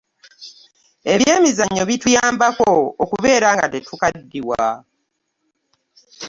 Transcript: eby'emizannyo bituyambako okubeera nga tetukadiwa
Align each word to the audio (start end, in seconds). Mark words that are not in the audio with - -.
eby'emizannyo 1.13 1.83
bituyambako 1.89 2.71
okubeera 3.03 3.47
nga 3.55 3.65
tetukadiwa 3.73 4.65